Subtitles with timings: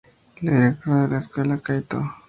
[0.41, 2.03] La directora de la escuela de Kaito.